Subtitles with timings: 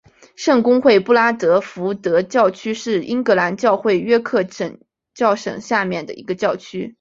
[0.35, 4.43] 圣公会布拉德福德教区是英格兰教会约克
[5.13, 6.89] 教省下面的一个教区。